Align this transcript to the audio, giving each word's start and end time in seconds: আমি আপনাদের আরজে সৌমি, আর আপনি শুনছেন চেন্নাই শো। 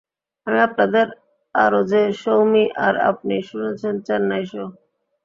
আমি 0.47 0.59
আপনাদের 0.67 1.07
আরজে 1.55 2.03
সৌমি, 2.21 2.63
আর 2.85 2.93
আপনি 3.09 3.35
শুনছেন 3.49 3.95
চেন্নাই 4.07 4.43
শো। 4.51 4.63